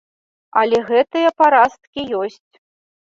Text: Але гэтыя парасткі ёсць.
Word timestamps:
Але 0.61 0.79
гэтыя 0.89 1.29
парасткі 1.41 2.07
ёсць. 2.25 2.53